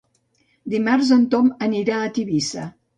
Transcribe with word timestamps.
Dimarts 0.75 1.13
en 1.19 1.29
Tom 1.37 1.55
anirà 1.69 2.03
a 2.09 2.13
Tivissa. 2.19 2.71